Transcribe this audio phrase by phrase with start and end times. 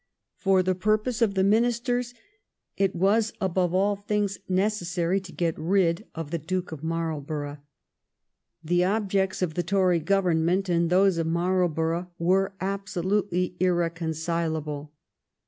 [0.35, 2.15] For the purpose of the Ministers,
[2.75, 7.59] it was above all things necessary to get rid of the Duke of Marlborough.
[8.63, 14.91] The objects of the Tory Government and those of Marlborough were absolutely irreconcilable.